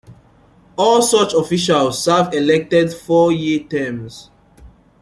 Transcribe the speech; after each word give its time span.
All 0.79 1.03
such 1.03 1.35
officials 1.35 2.03
serve 2.03 2.33
elected 2.33 2.91
four-year 2.91 3.59
terms. 3.65 4.31